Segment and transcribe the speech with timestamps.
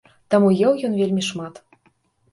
[0.33, 1.63] Таму еў ён вельмі шмат.